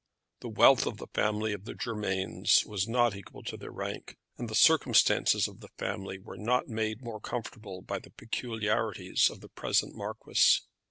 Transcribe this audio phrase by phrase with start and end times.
[0.39, 4.49] The wealth of the family of the Germains was not equal to their rank, and
[4.49, 9.49] the circumstances of the family were not made more comfortable by the peculiarities of the
[9.49, 10.61] present marquis.